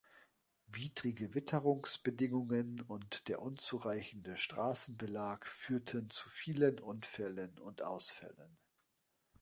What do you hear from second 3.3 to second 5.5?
unzureichende Straßenbelag